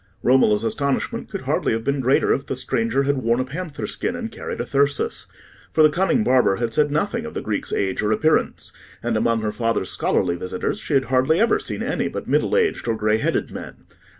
Romola's 0.23 0.63
astonishment 0.63 1.29
could 1.29 1.41
hardly 1.41 1.73
have 1.73 1.83
been 1.83 1.99
greater 1.99 2.33
if 2.33 2.47
the 2.47 2.55
stranger 2.55 3.03
had 3.03 3.17
worn 3.17 3.39
a 3.39 3.45
panther 3.45 3.85
skin 3.85 4.15
and 4.15 4.31
carried 4.31 4.59
a 4.59 4.65
thyrsus; 4.65 5.27
for 5.71 5.83
the 5.83 5.91
cunning 5.91 6.23
barber 6.23 6.55
had 6.55 6.73
said 6.73 6.89
nothing 6.89 7.23
of 7.23 7.35
the 7.35 7.39
Greek's 7.41 7.71
age 7.71 8.01
or 8.01 8.11
appearance; 8.11 8.73
and 9.03 9.15
among 9.15 9.41
her 9.43 9.51
father's 9.51 9.91
scholarly 9.91 10.35
visitors, 10.35 10.79
she 10.79 10.95
had 10.95 11.05
hardly 11.05 11.39
ever 11.39 11.59
seen 11.59 11.83
any 11.83 12.07
but 12.07 12.27
middle 12.27 12.57
aged 12.57 12.87
or 12.87 12.95
grey 12.95 13.17
headed 13.19 13.51
men. 13.51 13.75